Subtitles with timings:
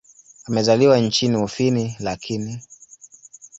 [0.47, 2.61] Amezaliwa nchini Ufini lakini.